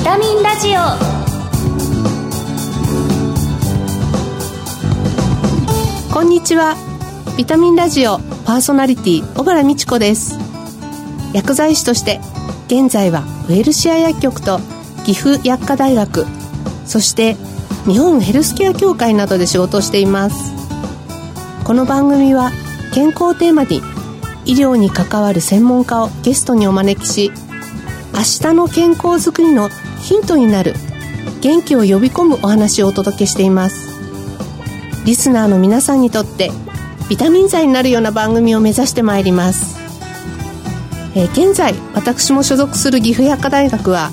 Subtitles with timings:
[0.00, 0.80] ビタミンラジオ。
[6.10, 6.74] こんにちは。
[7.36, 8.16] ビタミンラジオ
[8.46, 10.38] パーソナリティ小原美智子です。
[11.34, 12.18] 薬剤師として
[12.66, 14.58] 現在はウェルシア薬局と
[15.04, 16.24] 岐阜薬科大学
[16.86, 17.36] そして
[17.84, 20.54] 日本ヘルスケア協会などで仕事をしています。
[21.64, 22.52] この番組は
[22.94, 23.82] 健康テーマに
[24.46, 27.30] 医療に関わる専門家をゲストにお招きし
[28.14, 28.20] 明
[28.50, 29.68] 日の健康づくりの
[30.02, 30.74] ヒントになる。
[31.40, 33.90] 元気を呼び込むお話をお届けしています。
[35.04, 36.50] リスナーの皆さんにとって
[37.08, 39.78] ビタミン剤になるような番組を目指してまいります、
[41.16, 44.10] えー、現在私も所属する岐阜薬科大学は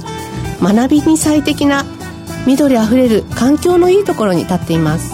[0.62, 1.84] 学びに最適な
[2.48, 5.14] 緑あふれる環境のいいところに立っています、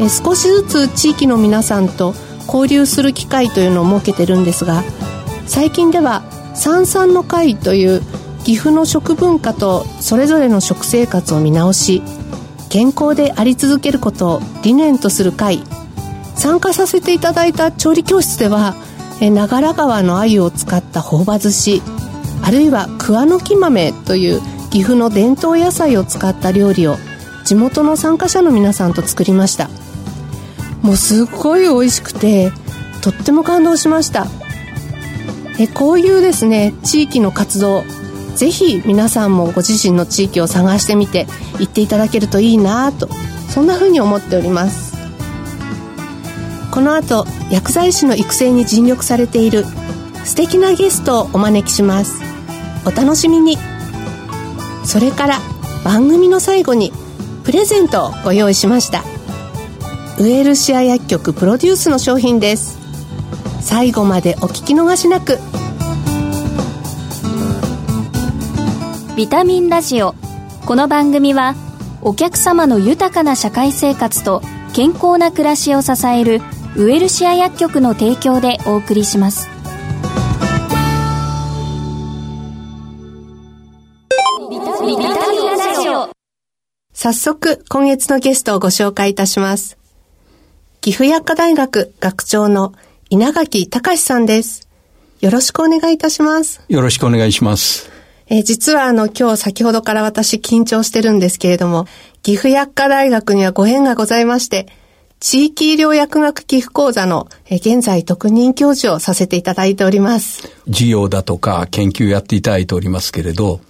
[0.00, 2.14] えー、少しずつ地域の皆さんと
[2.46, 4.82] 交流する機会というのを設けてるんですが
[5.46, 6.22] 最近では
[6.54, 8.02] 三々の会という
[8.44, 12.02] 岐阜の食文化とそれぞれの食生活を見直し
[12.68, 15.62] 健康であり続けることを理念とする会
[16.36, 18.74] 参加させていただいた調理教室では
[19.20, 21.82] 長良川の鮎を使った朴葉寿司
[22.42, 26.96] あるいは桑の木豆という岐阜の伝統野菜を使った料理を
[27.44, 29.68] 地元の参加者の皆さんと作りました。
[30.82, 32.52] もうすっごい美味しくて
[33.02, 34.26] とっても感動しました。
[35.58, 37.84] えこういうですね地域の活動
[38.36, 41.26] ぜひ皆さんもご自身の地域を探してみて
[41.58, 43.08] 行っていただけるといいなと
[43.48, 44.94] そんな風に思っております。
[46.72, 49.64] この後薬剤師の育成に尽力されている
[50.24, 52.20] 素敵なゲストをお招きします。
[52.84, 53.56] お楽しみに。
[54.84, 55.38] それから
[55.84, 56.92] 番組の最後に
[57.44, 59.04] プレゼントをご用意しました。
[60.18, 62.78] ウエルシア薬局プロデュースの商品です。
[63.60, 65.38] 最後までお聞き逃しなく。
[69.16, 70.14] ビタミンラジオ
[70.66, 71.54] この番組は
[72.02, 74.42] お客様の豊かな社会生活と
[74.74, 76.40] 健康な暮らしを支える
[76.76, 79.48] ウエルシア薬局の提供でお送りします
[86.92, 89.78] 早速今月のゲストをご紹介いたします
[90.80, 92.74] 岐阜薬科大学学長の
[93.10, 94.68] 稲垣隆さんです。
[95.20, 96.62] よろしくお願いいたします。
[96.68, 98.03] よろしくお願いします。
[98.28, 101.86] え、実はあの今日先ほどから私緊張してるんですけれども、
[102.22, 104.66] 岐阜薬科大学にはご縁がございまして、
[105.20, 110.50] 地域医療薬学寄付講座の、え、現在特任教授をさせていただいております。
[110.66, 113.60] 授業だとか研究やっていただいておりますけれど、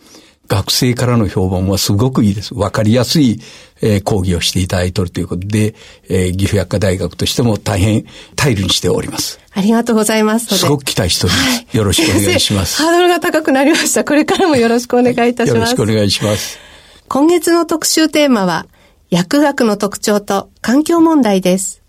[0.49, 2.55] 学生からの評判はすごくいいです。
[2.55, 3.41] わかりやすい、
[3.81, 5.75] えー、講義をしていただいているということで、
[6.09, 8.05] えー、岐阜薬科大学としても大変
[8.37, 9.41] 大慮にしております。
[9.53, 11.77] ありがとうございますすごく期待しております、はい。
[11.77, 12.77] よろしくお願いします。
[12.83, 14.05] ハードルが高くなりました。
[14.05, 15.57] これからもよろしくお願いいたします。
[15.57, 16.59] よろしくお願いします。
[17.09, 18.67] 今月の特集テーマは、
[19.11, 21.81] 薬学の特徴と環境問題です。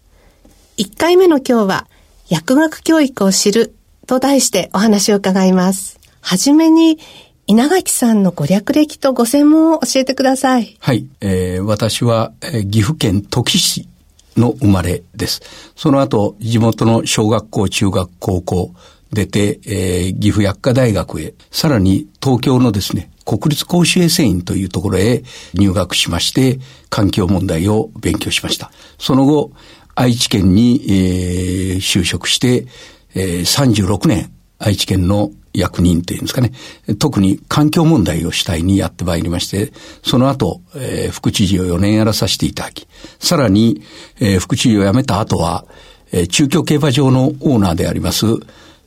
[0.77, 1.87] 1回目の今日は、
[2.29, 3.75] 薬学教育を知る
[4.07, 5.99] と題してお話を伺います。
[6.21, 6.99] はじめに、
[7.47, 10.77] 稲垣さんのご略歴とご専門を教えてください。
[10.79, 11.05] はい。
[11.21, 13.87] えー、私は、えー、岐阜県土岐市
[14.35, 15.43] の生まれです。
[15.75, 18.73] その後、地元の小学校、中学、高校
[19.13, 25.21] 出て、えー、岐阜薬科大学へ、さらに東京のですね、国立公衆衛生院というところへ
[25.53, 28.71] 入学しまして、環境問題を勉強しました。
[28.97, 29.51] その後、
[29.93, 32.65] 愛知県に、えー、就職して、
[33.13, 36.51] えー、36年、愛知県の役人っていうんですかね、
[36.99, 39.71] 特に環境問題を主体にやってまいりまして、
[40.03, 42.87] その後、えー、副知事を4年やらさせていただき、
[43.19, 43.81] さらに、
[44.19, 45.65] えー、副知事を辞めた後は、
[46.11, 48.25] えー、中京競馬場のオーナーであります、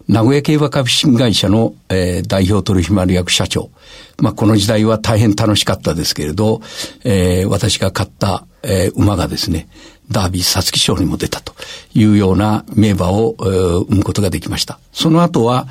[0.09, 3.71] 名古屋競馬株式会社の、えー、代表取締役社長。
[4.21, 6.63] まあ、この時代は大変楽しかったですけれど、
[7.05, 9.69] えー、私が買った、えー、馬がですね、
[10.11, 11.53] ダービー皐月賞にも出たと
[11.95, 14.81] いうような名馬を、えー、生むことができました。
[14.93, 15.69] その後は、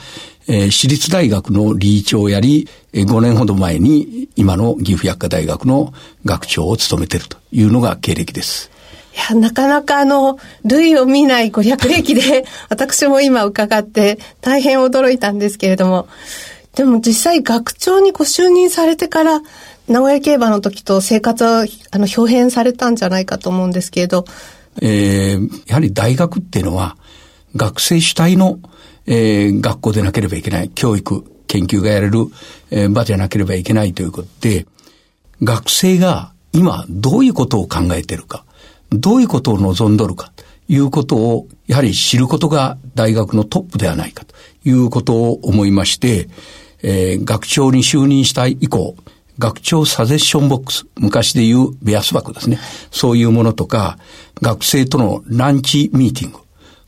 [0.48, 5.94] えー、私立大学の理事長をやり、えー、5年ほど前に今の岐阜薬科大学の
[6.26, 8.72] 学長を務めているというのが経歴です。
[9.14, 16.08] いや、なかなかあの、類を見ないご略歴で、 私も今伺って大変驚いたんですけれども、
[16.76, 19.42] でも実際学長にご就任されてから、
[19.88, 24.26] 名古屋競馬の時と生活は、あの、表変されたんじゃないかと思うんですけれど。
[24.82, 26.96] えー、やはり大学っていうのは、
[27.56, 28.60] 学生主体の
[29.08, 32.28] えー、学校でなければいけない、教育、研究がやれる、
[32.70, 34.68] えー、場でなければいけないということで、
[35.42, 38.46] 学生が今どういうことを考えているか、
[38.92, 46.30] どういうことを望んどるか、ということを、やはり知ることが大学のトップではないかということを思いまして、
[46.84, 48.96] えー、学長に就任した以降、
[49.40, 52.60] 学長サジェッションボックス、昔で言うベアス枠ですね。
[52.92, 53.98] そういうものとか、
[54.42, 56.40] 学生とのランチミーティング。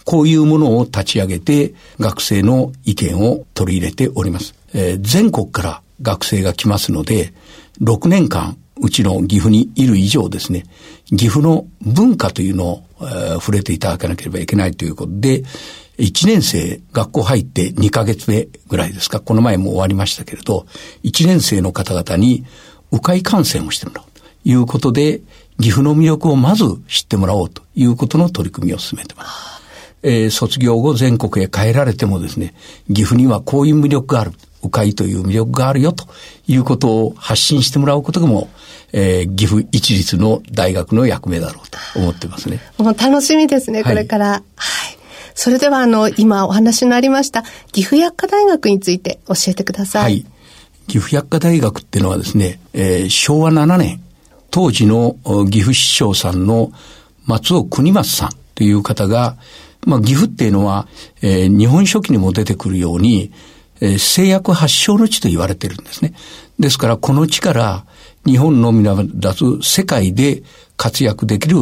[0.09, 4.55] こういうものを立ち上げて、学生の意見を取り入れております。
[4.73, 7.31] えー、全国から学生が来ますので、
[7.79, 10.63] 6年間、うちの岐阜にいる以上ですね、
[11.09, 15.43] 岐阜の文化というのを、えー、触れていただかなければいけないということで、
[15.99, 20.65] 1年生、学校入って2ヶ月目ぐらいですか、この前も終わりましたけれど、
[21.03, 22.45] 1年生の方々に
[22.91, 25.21] 迂回観戦をしてもらうということで、
[25.61, 29.58] 岐阜の魅力をまず知ってもらおうということの取り組みを進めてます。
[30.03, 32.53] えー、卒業後全国へ帰られてもですね、
[32.87, 34.31] 岐阜にはこういう魅力がある。
[34.61, 36.05] 迂回という魅力があるよと
[36.45, 38.49] いうことを発信してもらうことも、
[38.91, 42.59] えー、岐阜一律の大学の役目だろうと思ってますね。
[42.77, 44.25] もう楽しみですね、これから。
[44.25, 44.99] はい、はい
[45.35, 50.03] それでは、あの、今お話になりました、岐阜薬科大学について教えてください。
[50.03, 50.25] はい。
[50.87, 54.01] 岐阜薬科大学っていうのはですね、えー、昭和7年、
[54.51, 55.15] 当時の
[55.49, 56.73] 岐阜市長さんの
[57.25, 59.37] 松尾国松さんという方が、
[59.85, 60.87] まあ、岐阜っていうのは、
[61.21, 63.31] えー、日本書紀にも出てくるように、
[63.81, 66.13] えー、製薬発祥の地と言われてるんですね。
[66.59, 67.85] ですから、この地から
[68.25, 70.43] 日本のみならず世界で
[70.75, 71.57] 活躍できる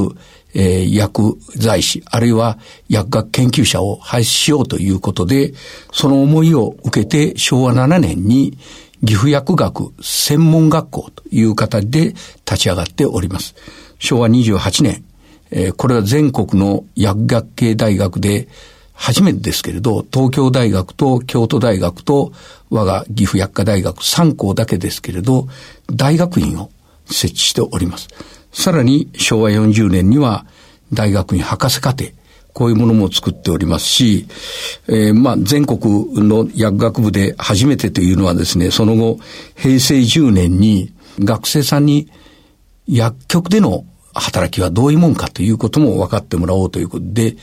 [0.60, 2.58] えー、薬剤師、あるいは
[2.90, 5.54] 薬学研究者を廃止しようということで、
[5.92, 8.58] その思いを受けて昭和7年に
[9.06, 13.54] 岐阜薬学専門学校という形で立ち上がっております。
[14.00, 15.04] 昭和28年、
[15.52, 18.48] えー、これは全国の薬学系大学で
[18.94, 22.32] 初めてですけれど、東京大学と京都大学と
[22.70, 25.48] 我が岐阜薬科大学3校だけですけれど、
[25.92, 26.72] 大学院を
[27.06, 28.08] 設置しております。
[28.52, 30.46] さらに昭和40年には
[30.92, 32.06] 大学院博士課程、
[32.54, 34.28] こういうものも作っておりますし、
[34.88, 39.20] えー、まあ、全国の薬学部で初めてというのはですね、その後、
[39.56, 42.10] 平成10年に学生さんに
[42.88, 43.86] 薬局での
[44.20, 47.36] 働きはどういうもんかということも分かってもらおうということで、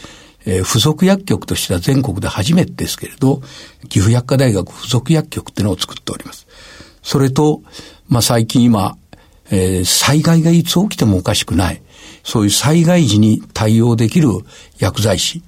[0.47, 3.41] えー、付属薬局としては全国で初めてですけれど、
[3.89, 6.47] 岐阜薬科大学付属薬局っていうのを作っております。
[7.03, 7.63] それと、
[8.09, 8.97] まあ、最近今、
[9.51, 11.83] えー、災害がいつ起きてもおかしくない。
[12.23, 14.29] そういう災害時に対応できる
[14.79, 15.43] 薬剤師。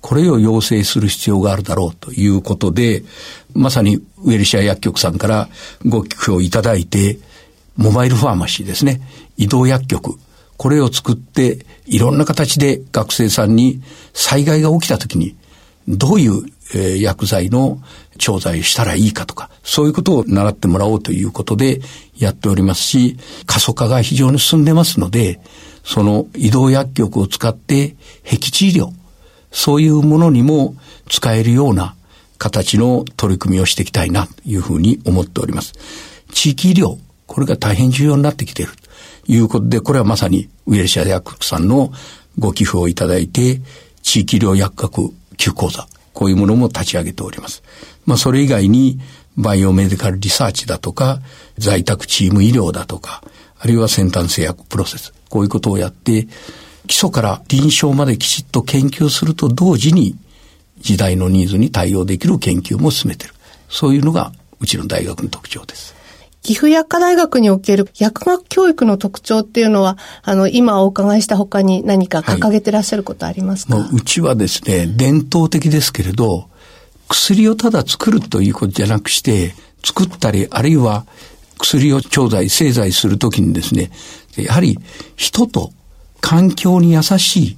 [0.00, 3.02] これを要請する必要があるだろうということで、
[3.52, 5.48] まさにウェルシア薬局さんから
[5.84, 7.18] ご寄付をいただいて、
[7.76, 9.00] モバイルファーマシーですね。
[9.36, 10.18] 移動薬局。
[10.60, 13.80] これを作って、いろんな形で学生さんに
[14.12, 15.34] 災害が起きた時に、
[15.88, 16.44] どういう、
[17.00, 17.80] 薬剤の
[18.18, 21.80] 調剤したらいいかとか、そういうことを習ってもらおうということで
[22.14, 23.16] やっておりますし、
[23.46, 25.40] 過疎化が非常に進んでますので、
[25.82, 28.90] その移動薬局を使って僻地医療、
[29.50, 30.76] そういうものにも
[31.08, 31.94] 使えるような
[32.36, 35.72] 形の取り組みをしていきたいなというふうに思っております。
[36.34, 38.72] 地域医療、これが大変重要になってきている
[39.26, 41.92] いうことで、これはまさにウェルシア薬局さんの
[42.38, 43.60] ご寄付をいただいて、
[44.02, 47.62] 地域医療薬学級講座、こういうものも立ち上げております。
[48.06, 49.00] まあ、それ以外に、
[49.36, 51.20] バイオメディカルリサーチだとか、
[51.58, 53.22] 在宅チーム医療だとか、
[53.58, 56.26] あるいは先端製薬プロセス、こういうことをやって、
[56.86, 60.16] 基礎から臨床まできちっと研究すると同時に、
[60.80, 63.34] 時代のニーズに対応できる研究も進めている。
[63.68, 65.94] そういうのが、うちの大学の特徴です。
[66.42, 76.48] 岐阜薬科大学における薬学教育の特徴っていうのは、あの、今お伺いした他に何か掲げてらっしゃることありますか、はい、うちはですね、伝統的ですけれど、
[77.08, 79.54] 薬をただ作るということじゃなくして、
[79.84, 81.06] 作ったり、あるいは
[81.58, 83.90] 薬を調剤、製剤するときにですね、
[84.36, 84.78] やはり
[85.16, 85.72] 人と
[86.20, 87.56] 環境に優しい、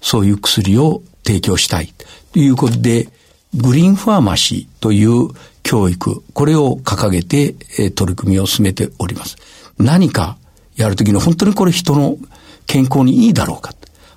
[0.00, 1.92] そういう薬を提供したい
[2.32, 3.08] ということで、
[3.54, 5.28] グリーンファーマシーという
[5.72, 9.38] 教育、これを掲げて、え取り組みを進めております。
[9.78, 10.36] 何か
[10.76, 12.18] やるときに本当にこれ人の
[12.66, 13.72] 健康にいいだろうか。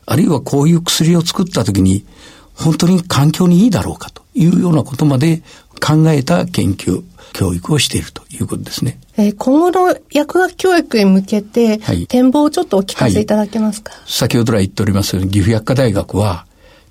[0.05, 2.05] あるいはこういう薬を作ったときに
[2.55, 5.43] 本当に環境にいいだろうかというようなことまで
[5.79, 8.99] 考えた研究、教育をしているということですね。
[9.15, 16.45] えー、今後の薬学教育へ向けて、はい、展望をちょっとお聞かせいただけますか、はい、先ほど来言っておりますように、岐阜薬科大学は、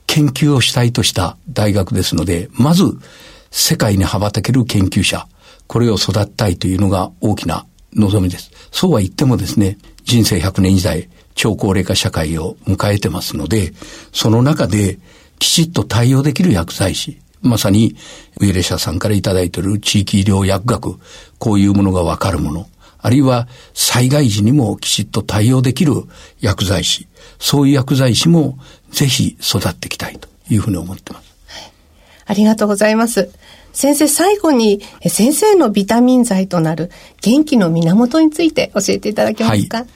[0.07, 2.85] 研究を主体とした大学ですので、まず、
[3.57, 5.29] 世界に羽ばたける研究者、
[5.69, 8.51] これを育てたいというのが大きな望みです。
[8.73, 13.73] そうは言ってもですね、人生100年時代、超高齢化社会を迎えてますので、
[14.13, 14.99] その中で
[15.39, 17.95] きちっと対応できる薬剤師、まさに
[18.41, 20.99] ウィレシャさんからいただいている地域医療薬学、
[21.39, 22.67] こういうものがわかるもの、
[22.99, 25.93] あるいは災害時にもきちっと対応できる
[26.41, 27.07] 薬剤師、
[27.39, 28.59] そういう薬剤師も
[28.91, 31.34] ぜひ育っていきたいというふうに思っています。
[32.27, 33.31] ありがとうございます。
[33.73, 36.91] 先生、最後に、先生のビタミン剤となる
[37.21, 39.87] 元気の源について教えていただけますか、はい、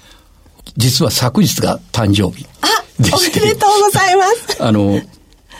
[0.76, 2.66] 実は昨日が誕生日あ、
[2.98, 4.56] おめでとうございます。
[4.62, 5.00] あの、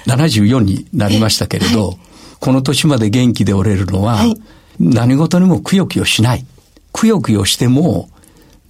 [0.07, 1.99] 74になりましたけれど、はい、
[2.41, 4.37] この年まで元気でおれるのは、はい、
[4.81, 6.45] 何事にもくよくよしない。
[6.93, 8.09] くよくよしても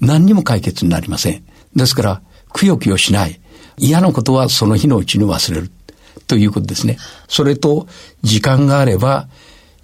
[0.01, 1.43] 何にも解決になりません。
[1.75, 3.41] ですから、くよくよしない。
[3.79, 5.71] 嫌なことはその日のうちに忘れる。
[6.27, 6.99] ということですね。
[7.29, 7.87] それと、
[8.23, 9.29] 時間があれば、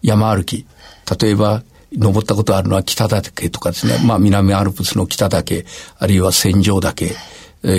[0.03, 0.67] 山歩き。
[1.21, 1.63] 例えば、
[1.93, 3.99] 登ったことあるのは北岳とかですね。
[4.05, 5.65] まあ、南アルプスの北岳、
[5.99, 7.15] あるいは戦場岳。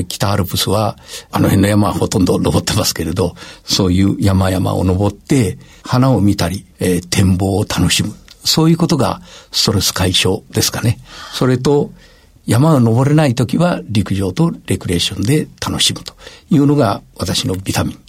[0.07, 0.97] 北アルプスは、
[1.31, 8.13] あの辺の山はほとんど登ってますけれど、そういう山々を登って、花を見たり、えー、展望を楽しむ。
[8.43, 9.21] そういうことが
[9.51, 10.99] ストレス解消ですかね。
[11.33, 11.91] それと、
[12.47, 16.13] 山を登れないときは陸上とレクレーションで楽しむと
[16.51, 18.04] いうのが私のビタミン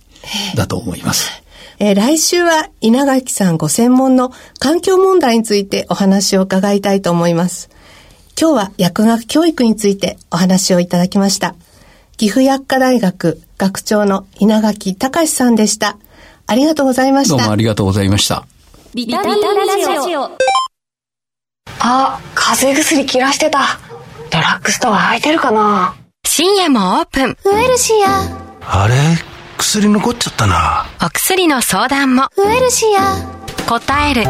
[0.54, 1.42] だと思います。
[1.78, 7.68] えー、来週は稲垣さんご専門の環境問題についてお話を伺いたいと思います。
[8.40, 11.54] 今日は薬学教育についてお話をいただきました。
[12.16, 15.98] 岐阜薬科大学学長の稲垣隆さんでした。
[16.46, 17.36] ありがとうございました。
[17.36, 18.46] どうもありがとうございました。
[18.94, 20.30] ビタミンラジオ。
[21.80, 23.78] あ、風邪薬切らしてた。
[24.30, 25.94] ドラッグストア空いてるかな？
[26.26, 27.36] 深夜もオープン。
[27.44, 28.22] ウエルシア。
[28.62, 28.94] あれ？
[29.58, 30.86] 薬残っちゃったな。
[31.04, 32.28] お薬の相談も。
[32.36, 33.36] ウエルシア。
[33.68, 34.28] 答える、支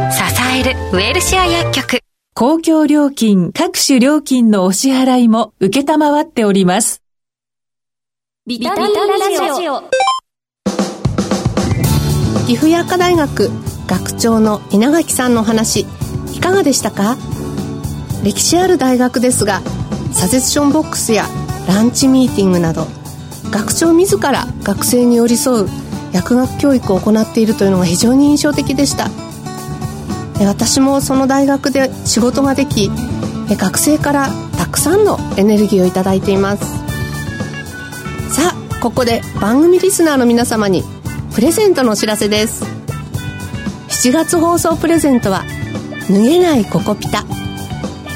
[0.59, 2.01] える、ウエルシア薬局。
[2.35, 7.03] 公共料金、各種料金のお支払いも受けたまわっております。
[8.47, 9.83] ビタミンラジオ。
[12.47, 13.51] 岐阜薬科大学
[13.89, 15.85] 学長の稲垣さんの話
[16.33, 17.17] いかがでしたか？
[18.23, 19.61] 歴史ある大学ですが
[20.13, 21.27] サジェッションボックスや
[21.67, 22.87] ランチミーティングなど
[23.51, 25.69] 学長自ら学生に寄り添う
[26.13, 29.11] 薬学教育を行っているというのが非常に印象的でした。
[30.41, 32.91] 私もその大学で仕事ができ
[33.49, 36.65] 学生からたくさんのエネルギーをいただいています。
[38.35, 40.83] さあここで番組リスナーの皆様に
[41.35, 42.65] プレゼントのお知らせです。
[43.89, 45.45] 7月放送プレゼントは
[46.09, 47.25] 脱げないココピタ。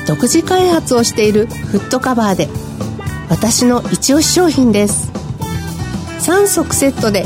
[0.07, 2.49] 独自開発をしているフットカバーで
[3.29, 5.20] 私の一押し商品です。
[6.21, 7.25] 3足セットで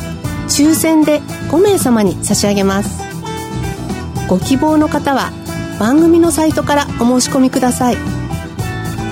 [0.49, 1.21] 抽選で
[1.51, 3.03] 5名様に差し上げます。
[4.29, 5.33] ご希望の方は
[5.79, 7.97] 番組のサイトからお申し込みください。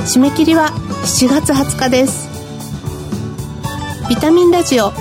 [0.07, 0.71] 締め切りは
[1.05, 2.29] 7月20日です。
[4.09, 4.93] ビタミンラジオ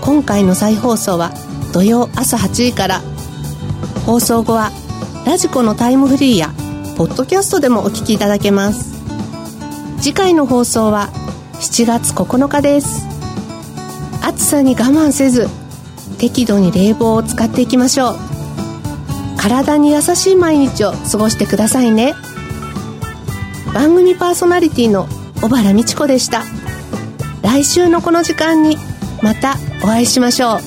[0.00, 1.32] 今回の再放送は
[1.72, 3.02] 土曜朝8時から。
[4.06, 4.70] 放送後は
[5.26, 6.50] ラジコのタイムフリーや
[6.96, 8.98] ポッドキャストでもお聞きいただけます。
[10.00, 11.10] 次回の放送は
[11.60, 13.19] 7月9日です。
[14.22, 15.48] 暑さに我慢せず
[16.18, 18.16] 適度に冷房を使っていきましょう。
[19.38, 22.14] 体に優しい毎日を過ごしてくださいね。
[23.72, 25.06] 番組パーソナリティの
[25.40, 26.44] 小原美智子でした。
[27.42, 28.76] 来週のこの時間に
[29.22, 30.60] またお会いしましょう。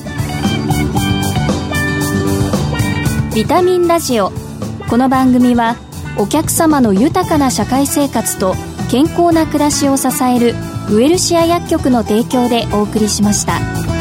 [3.34, 4.32] ビタミンラジオ。
[4.88, 5.76] この番組は
[6.18, 8.54] お客様の豊かな社会生活と
[8.90, 10.54] 健康な暮らしを支える
[10.90, 13.93] ウエルシア薬局の提供でお送りしました。